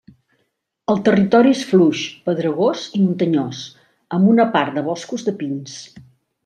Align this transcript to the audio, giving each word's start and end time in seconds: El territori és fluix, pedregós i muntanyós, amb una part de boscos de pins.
El 0.93 1.03
territori 1.09 1.51
és 1.57 1.61
fluix, 1.73 2.01
pedregós 2.31 2.87
i 3.01 3.05
muntanyós, 3.05 3.61
amb 4.19 4.35
una 4.35 4.49
part 4.59 4.77
de 4.81 4.89
boscos 4.93 5.29
de 5.31 5.41
pins. 5.43 5.81